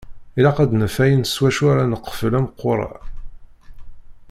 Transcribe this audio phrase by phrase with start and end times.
[0.37, 2.91] Ilaq ad d-naf ayen s wacu ara neqfel ameqqur-a.